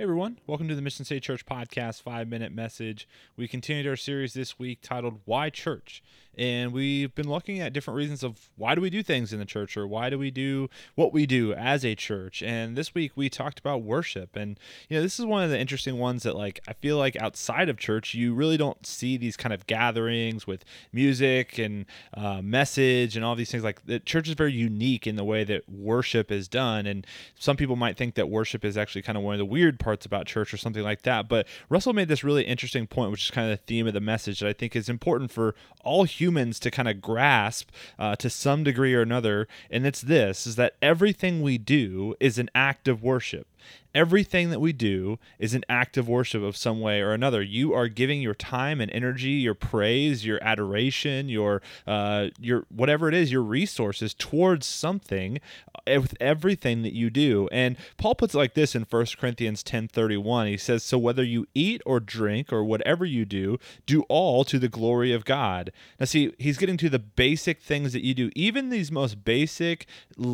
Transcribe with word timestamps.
Hey 0.00 0.04
everyone, 0.04 0.38
welcome 0.46 0.66
to 0.68 0.74
the 0.74 0.80
Mission 0.80 1.04
City 1.04 1.20
Church 1.20 1.44
Podcast 1.44 2.00
5 2.00 2.26
Minute 2.26 2.52
Message. 2.52 3.06
We 3.36 3.46
continued 3.46 3.86
our 3.86 3.96
series 3.96 4.32
this 4.32 4.58
week 4.58 4.78
titled 4.80 5.20
Why 5.26 5.50
Church? 5.50 6.02
And 6.38 6.72
we've 6.72 7.14
been 7.14 7.28
looking 7.28 7.60
at 7.60 7.74
different 7.74 7.98
reasons 7.98 8.22
of 8.22 8.48
why 8.56 8.74
do 8.74 8.80
we 8.80 8.88
do 8.88 9.02
things 9.02 9.32
in 9.32 9.40
the 9.40 9.44
church 9.44 9.76
or 9.76 9.86
why 9.86 10.08
do 10.08 10.18
we 10.18 10.30
do 10.30 10.70
what 10.94 11.12
we 11.12 11.26
do 11.26 11.52
as 11.52 11.84
a 11.84 11.94
church. 11.94 12.42
And 12.42 12.76
this 12.76 12.94
week 12.94 13.12
we 13.14 13.28
talked 13.28 13.58
about 13.58 13.82
worship. 13.82 14.36
And 14.36 14.58
you 14.88 14.96
know, 14.96 15.02
this 15.02 15.18
is 15.18 15.26
one 15.26 15.42
of 15.42 15.50
the 15.50 15.58
interesting 15.58 15.98
ones 15.98 16.22
that 16.22 16.36
like 16.36 16.60
I 16.66 16.72
feel 16.72 16.96
like 16.96 17.14
outside 17.16 17.68
of 17.68 17.78
church 17.78 18.14
you 18.14 18.32
really 18.32 18.56
don't 18.56 18.86
see 18.86 19.18
these 19.18 19.36
kind 19.36 19.52
of 19.52 19.66
gatherings 19.66 20.46
with 20.46 20.64
music 20.92 21.58
and 21.58 21.84
uh, 22.14 22.40
message 22.40 23.16
and 23.16 23.24
all 23.24 23.34
these 23.34 23.50
things 23.50 23.64
like 23.64 23.84
the 23.84 24.00
church 24.00 24.28
is 24.28 24.34
very 24.34 24.52
unique 24.52 25.06
in 25.06 25.16
the 25.16 25.24
way 25.24 25.44
that 25.44 25.68
worship 25.68 26.30
is 26.30 26.48
done 26.48 26.86
and 26.86 27.06
some 27.38 27.56
people 27.56 27.76
might 27.76 27.98
think 27.98 28.14
that 28.14 28.30
worship 28.30 28.64
is 28.64 28.78
actually 28.78 29.02
kind 29.02 29.18
of 29.18 29.24
one 29.24 29.34
of 29.34 29.38
the 29.38 29.44
weird 29.44 29.78
parts 29.78 29.89
parts 29.90 30.06
about 30.06 30.24
church 30.24 30.54
or 30.54 30.56
something 30.56 30.84
like 30.84 31.02
that. 31.02 31.28
But 31.28 31.48
Russell 31.68 31.92
made 31.92 32.06
this 32.06 32.22
really 32.22 32.44
interesting 32.44 32.86
point, 32.86 33.10
which 33.10 33.24
is 33.24 33.30
kind 33.32 33.50
of 33.50 33.58
the 33.58 33.64
theme 33.64 33.88
of 33.88 33.92
the 33.92 34.00
message 34.00 34.38
that 34.38 34.48
I 34.48 34.52
think 34.52 34.76
is 34.76 34.88
important 34.88 35.32
for 35.32 35.56
all 35.82 36.04
humans 36.04 36.60
to 36.60 36.70
kind 36.70 36.86
of 36.86 37.00
grasp 37.00 37.70
uh, 37.98 38.14
to 38.16 38.30
some 38.30 38.62
degree 38.62 38.94
or 38.94 39.02
another. 39.02 39.48
And 39.68 39.84
it's 39.84 40.00
this 40.00 40.46
is 40.46 40.54
that 40.54 40.76
everything 40.80 41.42
we 41.42 41.58
do 41.58 42.14
is 42.20 42.38
an 42.38 42.50
act 42.54 42.86
of 42.86 43.02
worship 43.02 43.48
everything 43.94 44.50
that 44.50 44.60
we 44.60 44.72
do 44.72 45.18
is 45.38 45.54
an 45.54 45.64
act 45.68 45.96
of 45.96 46.08
worship 46.08 46.42
of 46.42 46.56
some 46.56 46.80
way 46.80 47.00
or 47.00 47.12
another. 47.12 47.42
You 47.42 47.74
are 47.74 47.88
giving 47.88 48.20
your 48.22 48.34
time 48.34 48.80
and 48.80 48.90
energy, 48.92 49.30
your 49.30 49.54
praise, 49.54 50.24
your 50.24 50.42
adoration, 50.42 51.28
your 51.28 51.62
uh, 51.86 52.28
your 52.38 52.64
whatever 52.68 53.08
it 53.08 53.14
is, 53.14 53.32
your 53.32 53.42
resources 53.42 54.14
towards 54.14 54.66
something 54.66 55.40
uh, 55.74 56.00
with 56.00 56.14
everything 56.20 56.82
that 56.82 56.94
you 56.94 57.10
do. 57.10 57.48
And 57.50 57.76
Paul 57.96 58.14
puts 58.14 58.34
it 58.34 58.38
like 58.38 58.54
this 58.54 58.74
in 58.74 58.82
1 58.82 59.06
Corinthians 59.18 59.62
10:31. 59.62 60.48
He 60.48 60.56
says, 60.56 60.82
"So 60.82 60.98
whether 60.98 61.24
you 61.24 61.46
eat 61.54 61.82
or 61.84 62.00
drink 62.00 62.52
or 62.52 62.64
whatever 62.64 63.04
you 63.04 63.24
do, 63.24 63.58
do 63.86 64.02
all 64.02 64.44
to 64.44 64.58
the 64.58 64.68
glory 64.68 65.12
of 65.12 65.24
God." 65.24 65.72
Now 65.98 66.06
see, 66.06 66.32
he's 66.38 66.58
getting 66.58 66.76
to 66.78 66.88
the 66.88 66.98
basic 66.98 67.60
things 67.60 67.92
that 67.92 68.04
you 68.04 68.14
do, 68.14 68.30
even 68.34 68.70
these 68.70 68.92
most 68.92 69.24
basic 69.24 69.86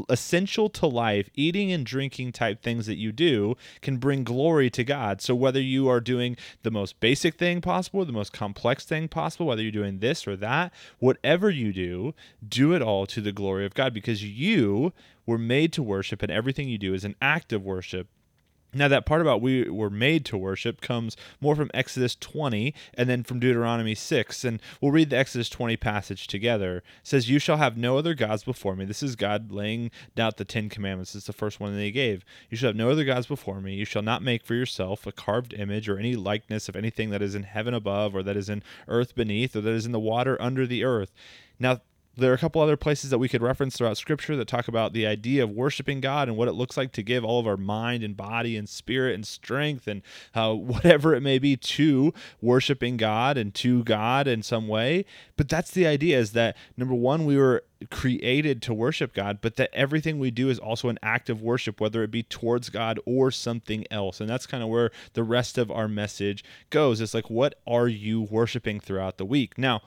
essential 0.08 0.68
to 0.70 0.86
life, 0.86 1.30
eating 1.34 1.72
and 1.72 1.84
drinking 1.86 2.33
type 2.33 2.62
things 2.62 2.86
that 2.86 2.96
you 2.96 3.12
do 3.17 3.56
can 3.81 3.97
bring 3.97 4.25
glory 4.25 4.70
to 4.70 4.84
God. 4.84 5.20
So 5.20 5.34
whether 5.34 5.61
you 5.61 5.89
are 5.89 6.00
doing 6.00 6.36
the 6.62 6.70
most 6.70 7.00
basic 7.00 7.36
thing 7.36 7.61
possible, 7.61 8.05
the 8.05 8.12
most 8.12 8.33
complex 8.33 8.84
thing 8.84 9.08
possible, 9.08 9.47
whether 9.47 9.62
you're 9.62 9.73
doing 9.73 9.98
this 9.98 10.27
or 10.27 10.36
that, 10.36 10.73
whatever 10.98 11.50
you 11.50 11.73
do, 11.73 12.14
do 12.47 12.75
it 12.75 12.83
all 12.83 13.06
to 13.06 13.20
the 13.20 13.33
glory 13.33 13.67
of 13.67 13.75
God 13.75 13.92
because 13.92 14.23
you 14.23 14.92
were 15.25 15.39
made 15.39 15.73
to 15.73 15.83
worship 15.83 16.23
and 16.23 16.31
everything 16.31 16.69
you 16.69 16.78
do 16.78 16.95
is 16.95 17.05
an 17.05 17.17
act 17.20 17.53
of 17.53 17.64
worship 17.64 18.08
now, 18.77 18.88
that 18.88 19.06
part 19.06 19.20
about 19.20 19.41
we 19.41 19.69
were 19.69 19.91
made 19.91 20.24
to 20.27 20.36
worship 20.38 20.80
comes 20.80 21.16
more 21.41 21.56
from 21.56 21.70
Exodus 21.72 22.14
20 22.16 22.74
and 22.94 23.08
then 23.08 23.22
from 23.22 23.41
Deuteronomy 23.41 23.94
6. 23.94 24.44
And 24.44 24.60
we'll 24.80 24.92
read 24.92 25.10
the 25.10 25.18
Exodus 25.18 25.48
20 25.48 25.77
passage 25.77 26.27
together. 26.27 26.78
It 26.78 26.84
says, 27.02 27.30
You 27.30 27.38
shall 27.38 27.56
have 27.56 27.77
no 27.77 27.98
other 27.98 28.14
gods 28.14 28.44
before 28.44 28.77
me. 28.77 28.84
This 28.84 29.02
is 29.02 29.16
God 29.16 29.52
laying 29.52 29.91
out 30.18 30.36
the 30.36 30.44
Ten 30.44 30.68
Commandments. 30.68 31.14
It's 31.14 31.27
the 31.27 31.33
first 31.33 31.60
one 31.60 31.74
that 31.74 31.83
he 31.83 31.91
gave. 31.91 32.24
You 32.50 32.56
shall 32.56 32.68
have 32.68 32.77
no 32.77 32.91
other 32.91 33.05
gods 33.05 33.27
before 33.27 33.60
me. 33.60 33.74
You 33.74 33.84
shall 33.84 34.02
not 34.02 34.22
make 34.22 34.44
for 34.44 34.55
yourself 34.55 35.06
a 35.06 35.12
carved 35.12 35.55
image 35.55 35.88
or 35.88 35.98
any 35.98 36.14
likeness 36.16 36.68
of 36.68 36.77
anything 36.77 37.11
that 37.11 37.22
is 37.22 37.34
in 37.34 37.44
heaven 37.44 37.74
above, 37.74 38.14
or 38.14 38.22
that 38.22 38.36
is 38.36 38.48
in 38.48 38.62
earth 38.88 39.14
beneath, 39.14 39.56
or 39.56 39.61
that 39.61 39.70
is 39.70 39.86
in 39.86 39.92
the 39.92 40.00
water 40.00 40.40
under 40.40 40.66
the 40.66 40.84
earth. 40.84 41.12
Now, 41.58 41.80
there 42.17 42.31
are 42.31 42.34
a 42.34 42.39
couple 42.39 42.62
other 42.62 42.77
places 42.77 43.11
that 43.11 43.19
we 43.19 43.28
could 43.28 43.42
reference 43.42 43.77
throughout 43.77 43.97
scripture 43.97 44.36
that 44.36 44.48
talk 44.48 44.69
about 44.69 44.92
the 44.92 45.06
idea 45.06 45.45
of 45.45 45.50
worshiping 45.50 46.00
God 46.00 46.28
and 46.28 46.36
what 46.36 46.48
it 46.48 46.53
looks 46.53 46.77
like 46.77 46.92
to 46.92 47.03
give 47.03 47.25
all 47.25 47.39
of 47.39 47.47
our 47.47 47.56
mind 47.56 48.03
and 48.03 48.17
body 48.17 48.56
and 48.56 48.69
spirit 48.69 49.14
and 49.14 49.27
strength 49.27 49.86
and 49.86 50.03
uh, 50.34 50.53
whatever 50.55 51.14
it 51.14 51.20
may 51.20 51.39
be 51.39 51.56
to 51.56 52.14
worshiping 52.40 52.96
God 52.96 53.36
and 53.36 53.55
to 53.57 53.85
God 53.85 54.27
in 54.27 54.42
some 54.42 54.68
way. 54.68 55.05
But 55.36 55.48
that's 55.48 55.70
the 55.70 55.86
idea 55.86 56.18
is 56.18 56.33
that 56.33 56.57
number 56.77 56.95
one, 56.95 57.27
we 57.27 57.36
were 57.36 57.64
created 57.90 58.63
to 58.63 58.73
worship 58.74 59.13
God, 59.13 59.40
but 59.42 59.57
that 59.57 59.70
everything 59.73 60.19
we 60.19 60.30
do 60.30 60.48
is 60.48 60.58
also 60.58 60.89
an 60.89 60.98
act 61.02 61.29
of 61.29 61.42
worship, 61.42 61.80
whether 61.80 62.02
it 62.02 62.11
be 62.11 62.23
towards 62.23 62.70
God 62.70 62.98
or 63.05 63.30
something 63.30 63.85
else. 63.90 64.20
And 64.20 64.30
that's 64.30 64.46
kind 64.46 64.63
of 64.63 64.69
where 64.69 64.90
the 65.13 65.23
rest 65.23 65.58
of 65.58 65.70
our 65.70 65.89
message 65.89 66.42
goes. 66.70 67.01
It's 67.01 67.14
like, 67.14 67.29
what 67.29 67.57
are 67.67 67.89
you 67.89 68.23
worshiping 68.23 68.80
throughout 68.80 69.19
the 69.19 69.27
week? 69.27 69.58
Now, 69.58 69.83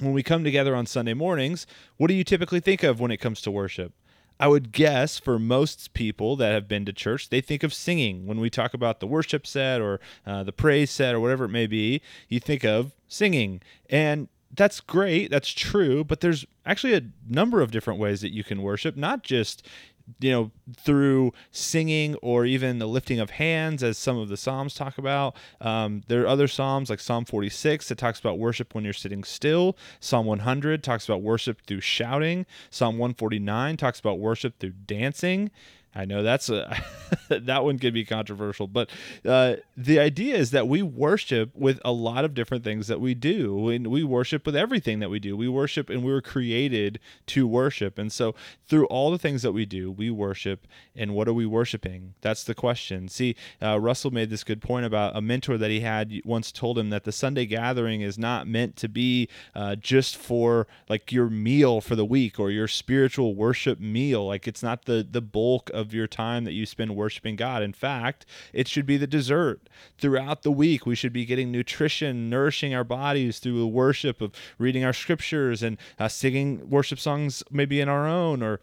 when 0.00 0.12
we 0.12 0.22
come 0.22 0.42
together 0.42 0.74
on 0.74 0.86
Sunday 0.86 1.14
mornings, 1.14 1.66
what 1.96 2.08
do 2.08 2.14
you 2.14 2.24
typically 2.24 2.60
think 2.60 2.82
of 2.82 3.00
when 3.00 3.10
it 3.10 3.18
comes 3.18 3.40
to 3.42 3.50
worship? 3.50 3.92
I 4.38 4.48
would 4.48 4.72
guess 4.72 5.18
for 5.18 5.38
most 5.38 5.92
people 5.92 6.34
that 6.36 6.52
have 6.52 6.66
been 6.66 6.86
to 6.86 6.94
church, 6.94 7.28
they 7.28 7.42
think 7.42 7.62
of 7.62 7.74
singing. 7.74 8.26
When 8.26 8.40
we 8.40 8.48
talk 8.48 8.72
about 8.72 9.00
the 9.00 9.06
worship 9.06 9.46
set 9.46 9.82
or 9.82 10.00
uh, 10.26 10.42
the 10.44 10.52
praise 10.52 10.90
set 10.90 11.14
or 11.14 11.20
whatever 11.20 11.44
it 11.44 11.50
may 11.50 11.66
be, 11.66 12.00
you 12.28 12.40
think 12.40 12.64
of 12.64 12.92
singing. 13.06 13.60
And 13.90 14.28
that's 14.52 14.80
great, 14.80 15.30
that's 15.30 15.50
true, 15.50 16.04
but 16.04 16.20
there's 16.20 16.46
actually 16.64 16.94
a 16.94 17.02
number 17.28 17.60
of 17.60 17.70
different 17.70 18.00
ways 18.00 18.22
that 18.22 18.32
you 18.32 18.42
can 18.42 18.62
worship, 18.62 18.96
not 18.96 19.22
just 19.22 19.66
you 20.18 20.30
know, 20.30 20.50
through 20.76 21.32
singing 21.50 22.14
or 22.16 22.44
even 22.44 22.78
the 22.78 22.86
lifting 22.86 23.20
of 23.20 23.30
hands, 23.30 23.82
as 23.82 23.98
some 23.98 24.18
of 24.18 24.28
the 24.28 24.36
Psalms 24.36 24.74
talk 24.74 24.98
about. 24.98 25.36
Um, 25.60 26.02
there 26.08 26.22
are 26.22 26.28
other 26.28 26.48
Psalms 26.48 26.90
like 26.90 27.00
Psalm 27.00 27.24
46 27.24 27.88
that 27.88 27.98
talks 27.98 28.18
about 28.18 28.38
worship 28.38 28.74
when 28.74 28.84
you're 28.84 28.92
sitting 28.92 29.24
still. 29.24 29.76
Psalm 30.00 30.26
100 30.26 30.82
talks 30.82 31.06
about 31.06 31.22
worship 31.22 31.60
through 31.66 31.80
shouting. 31.80 32.46
Psalm 32.70 32.98
149 32.98 33.76
talks 33.76 34.00
about 34.00 34.18
worship 34.18 34.58
through 34.58 34.74
dancing. 34.86 35.50
I 35.94 36.04
know 36.04 36.22
that's 36.22 36.48
a 36.48 36.76
that 37.28 37.64
one 37.64 37.78
could 37.78 37.92
be 37.92 38.04
controversial, 38.04 38.68
but 38.68 38.90
uh, 39.24 39.56
the 39.76 39.98
idea 39.98 40.36
is 40.36 40.52
that 40.52 40.68
we 40.68 40.82
worship 40.82 41.50
with 41.54 41.80
a 41.84 41.90
lot 41.90 42.24
of 42.24 42.32
different 42.32 42.62
things 42.62 42.86
that 42.86 43.00
we 43.00 43.14
do. 43.14 43.56
We 43.56 44.04
worship 44.04 44.46
with 44.46 44.54
everything 44.54 45.00
that 45.00 45.10
we 45.10 45.18
do. 45.18 45.36
We 45.36 45.48
worship, 45.48 45.90
and 45.90 46.04
we 46.04 46.12
were 46.12 46.22
created 46.22 47.00
to 47.26 47.48
worship. 47.48 47.98
And 47.98 48.12
so, 48.12 48.36
through 48.68 48.86
all 48.86 49.10
the 49.10 49.18
things 49.18 49.42
that 49.42 49.50
we 49.50 49.66
do, 49.66 49.90
we 49.90 50.10
worship. 50.10 50.68
And 50.94 51.14
what 51.14 51.26
are 51.26 51.34
we 51.34 51.46
worshiping? 51.46 52.14
That's 52.20 52.44
the 52.44 52.54
question. 52.54 53.08
See, 53.08 53.34
uh, 53.60 53.80
Russell 53.80 54.12
made 54.12 54.30
this 54.30 54.44
good 54.44 54.60
point 54.60 54.86
about 54.86 55.16
a 55.16 55.20
mentor 55.20 55.58
that 55.58 55.70
he 55.70 55.80
had 55.80 56.12
once 56.24 56.52
told 56.52 56.78
him 56.78 56.90
that 56.90 57.02
the 57.02 57.12
Sunday 57.12 57.46
gathering 57.46 58.00
is 58.00 58.16
not 58.16 58.46
meant 58.46 58.76
to 58.76 58.88
be 58.88 59.28
uh, 59.56 59.74
just 59.74 60.16
for 60.16 60.68
like 60.88 61.10
your 61.10 61.28
meal 61.28 61.80
for 61.80 61.96
the 61.96 62.04
week 62.04 62.38
or 62.38 62.50
your 62.50 62.68
spiritual 62.68 63.34
worship 63.34 63.80
meal. 63.80 64.28
Like 64.28 64.46
it's 64.46 64.62
not 64.62 64.84
the 64.84 65.06
the 65.08 65.20
bulk 65.20 65.68
of 65.70 65.79
your 65.92 66.06
time 66.06 66.44
that 66.44 66.52
you 66.52 66.66
spend 66.66 66.94
worshiping 66.94 67.36
God. 67.36 67.62
In 67.62 67.72
fact, 67.72 68.26
it 68.52 68.68
should 68.68 68.86
be 68.86 68.96
the 68.96 69.06
dessert. 69.06 69.68
Throughout 69.98 70.42
the 70.42 70.50
week, 70.50 70.86
we 70.86 70.94
should 70.94 71.12
be 71.12 71.24
getting 71.24 71.50
nutrition, 71.50 72.28
nourishing 72.28 72.74
our 72.74 72.84
bodies 72.84 73.38
through 73.38 73.58
the 73.58 73.66
worship 73.66 74.20
of 74.20 74.32
reading 74.58 74.84
our 74.84 74.92
scriptures 74.92 75.62
and 75.62 75.78
uh, 75.98 76.08
singing 76.08 76.68
worship 76.68 76.98
songs, 76.98 77.42
maybe 77.50 77.80
in 77.80 77.88
our 77.88 78.06
own 78.06 78.42
or 78.42 78.60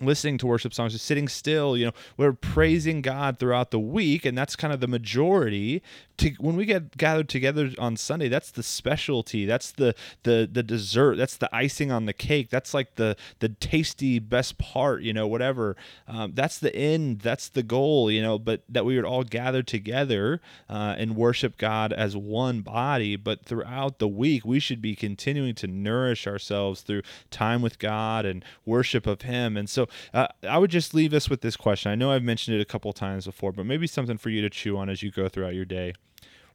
listening 0.00 0.38
to 0.38 0.46
worship 0.46 0.74
songs, 0.74 0.92
just 0.92 1.04
sitting 1.04 1.28
still. 1.28 1.76
You 1.76 1.86
know, 1.86 1.92
we're 2.16 2.32
praising 2.32 3.02
God 3.02 3.38
throughout 3.38 3.70
the 3.70 3.78
week, 3.80 4.24
and 4.24 4.36
that's 4.36 4.56
kind 4.56 4.72
of 4.72 4.80
the 4.80 4.88
majority. 4.88 5.82
To, 6.18 6.30
when 6.38 6.56
we 6.56 6.64
get 6.64 6.96
gathered 6.96 7.28
together 7.28 7.70
on 7.78 7.96
Sunday, 7.96 8.28
that's 8.28 8.50
the 8.50 8.62
specialty. 8.62 9.44
That's 9.44 9.72
the 9.72 9.94
the 10.22 10.48
the 10.50 10.62
dessert. 10.62 11.16
That's 11.16 11.36
the 11.36 11.54
icing 11.54 11.90
on 11.92 12.06
the 12.06 12.12
cake. 12.12 12.50
That's 12.50 12.72
like 12.74 12.94
the 12.96 13.16
the 13.40 13.50
tasty 13.50 14.18
best 14.18 14.58
part. 14.58 15.02
You 15.02 15.12
know, 15.12 15.26
whatever. 15.26 15.76
Um, 16.08 16.32
that's 16.34 16.58
the 16.58 16.74
end. 16.74 17.20
That's 17.20 17.48
the 17.48 17.62
goal. 17.62 18.10
You 18.10 18.22
know, 18.22 18.38
but 18.38 18.62
that 18.68 18.84
we 18.84 18.96
would 18.96 19.04
all 19.04 19.24
gather 19.24 19.62
together 19.62 20.40
uh, 20.68 20.94
and 20.98 21.16
worship 21.16 21.58
God 21.58 21.92
as 21.92 22.16
one 22.16 22.60
body. 22.60 23.16
But 23.16 23.44
throughout 23.44 23.98
the 23.98 24.08
week, 24.08 24.44
we 24.44 24.58
should 24.58 24.80
be 24.80 24.94
continuing 24.94 25.54
to 25.56 25.66
nourish 25.66 26.26
ourselves 26.26 26.80
through 26.80 27.02
time 27.30 27.62
with 27.62 27.78
God 27.78 28.24
and 28.24 28.44
worship 28.64 29.06
of 29.06 29.22
Him. 29.22 29.56
And 29.56 29.68
so 29.68 29.85
uh, 30.14 30.28
I 30.48 30.58
would 30.58 30.70
just 30.70 30.94
leave 30.94 31.12
us 31.12 31.30
with 31.30 31.40
this 31.40 31.56
question. 31.56 31.90
I 31.90 31.94
know 31.94 32.12
I've 32.12 32.22
mentioned 32.22 32.56
it 32.56 32.60
a 32.60 32.66
couple 32.66 32.92
times 32.92 33.26
before, 33.26 33.52
but 33.52 33.66
maybe 33.66 33.86
something 33.86 34.16
for 34.18 34.30
you 34.30 34.42
to 34.42 34.50
chew 34.50 34.76
on 34.76 34.88
as 34.88 35.02
you 35.02 35.10
go 35.10 35.28
throughout 35.28 35.54
your 35.54 35.64
day. 35.64 35.94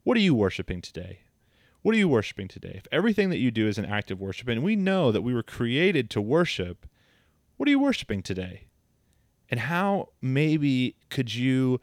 What 0.03 0.17
are 0.17 0.21
you 0.21 0.33
worshiping 0.33 0.81
today? 0.81 1.19
What 1.81 1.95
are 1.95 1.97
you 1.97 2.07
worshiping 2.07 2.47
today? 2.47 2.75
If 2.75 2.87
everything 2.91 3.29
that 3.29 3.37
you 3.37 3.51
do 3.51 3.67
is 3.67 3.77
an 3.77 3.85
act 3.85 4.11
of 4.11 4.19
worship, 4.19 4.47
and 4.47 4.63
we 4.63 4.75
know 4.75 5.11
that 5.11 5.21
we 5.21 5.33
were 5.33 5.43
created 5.43 6.09
to 6.11 6.21
worship, 6.21 6.85
what 7.57 7.67
are 7.67 7.71
you 7.71 7.79
worshiping 7.79 8.21
today? 8.21 8.67
And 9.49 9.61
how 9.61 10.09
maybe 10.21 10.95
could 11.09 11.33
you 11.33 11.81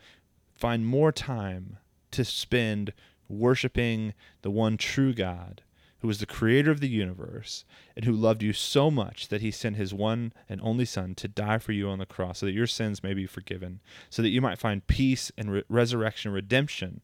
find 0.55 0.87
more 0.87 1.12
time 1.12 1.79
to 2.12 2.25
spend 2.25 2.93
worshiping 3.29 4.15
the 4.43 4.50
one 4.50 4.77
true 4.77 5.12
God 5.12 5.62
who 6.00 6.09
was 6.09 6.19
the 6.19 6.27
creator 6.27 6.71
of 6.71 6.81
the 6.81 6.89
universe 6.89 7.65
and 7.97 8.05
who 8.05 8.12
loved 8.12 8.43
you 8.43 8.53
so 8.53 8.91
much 8.91 9.29
that 9.29 9.41
he 9.41 9.50
sent 9.50 9.77
his 9.77 9.93
one 9.93 10.33
and 10.49 10.61
only 10.62 10.85
son 10.85 11.15
to 11.17 11.29
die 11.29 11.59
for 11.59 11.73
you 11.73 11.89
on 11.89 11.99
the 11.99 12.06
cross 12.06 12.39
so 12.39 12.47
that 12.47 12.53
your 12.53 12.67
sins 12.67 13.03
may 13.03 13.15
be 13.15 13.27
forgiven, 13.27 13.81
so 14.09 14.23
that 14.23 14.29
you 14.29 14.41
might 14.41 14.59
find 14.59 14.87
peace 14.87 15.33
and 15.37 15.50
re- 15.50 15.65
resurrection, 15.69 16.33
redemption 16.33 17.00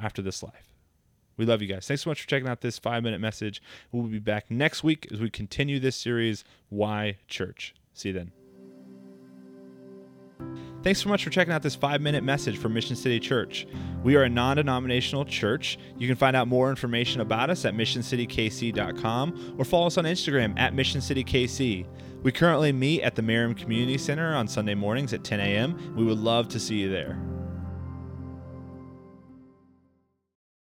after 0.00 0.22
this 0.22 0.42
life. 0.42 0.72
We 1.36 1.46
love 1.46 1.62
you 1.62 1.68
guys. 1.68 1.86
Thanks 1.86 2.02
so 2.02 2.10
much 2.10 2.22
for 2.22 2.28
checking 2.28 2.48
out 2.48 2.60
this 2.60 2.78
five 2.78 3.02
minute 3.02 3.20
message. 3.20 3.62
We'll 3.90 4.04
be 4.04 4.18
back 4.18 4.50
next 4.50 4.84
week 4.84 5.08
as 5.10 5.20
we 5.20 5.30
continue 5.30 5.80
this 5.80 5.96
series, 5.96 6.44
Why 6.68 7.18
Church. 7.26 7.74
See 7.94 8.10
you 8.10 8.14
then. 8.14 8.41
Thanks 10.82 11.00
so 11.00 11.08
much 11.08 11.22
for 11.22 11.30
checking 11.30 11.52
out 11.52 11.62
this 11.62 11.76
five 11.76 12.00
minute 12.00 12.24
message 12.24 12.58
from 12.58 12.74
Mission 12.74 12.96
City 12.96 13.20
Church. 13.20 13.68
We 14.02 14.16
are 14.16 14.24
a 14.24 14.28
non 14.28 14.56
denominational 14.56 15.24
church. 15.24 15.78
You 15.96 16.08
can 16.08 16.16
find 16.16 16.34
out 16.34 16.48
more 16.48 16.70
information 16.70 17.20
about 17.20 17.50
us 17.50 17.64
at 17.64 17.74
missioncitykc.com 17.74 19.54
or 19.58 19.64
follow 19.64 19.86
us 19.86 19.96
on 19.96 20.04
Instagram 20.04 20.58
at 20.58 20.74
missioncitykc. 20.74 21.86
We 22.22 22.32
currently 22.32 22.72
meet 22.72 23.02
at 23.02 23.14
the 23.14 23.22
Merriam 23.22 23.54
Community 23.54 23.98
Center 23.98 24.34
on 24.34 24.48
Sunday 24.48 24.74
mornings 24.74 25.12
at 25.12 25.22
10 25.22 25.40
a.m. 25.40 25.94
We 25.96 26.04
would 26.04 26.18
love 26.18 26.48
to 26.48 26.60
see 26.60 26.76
you 26.76 26.90
there. 26.90 27.18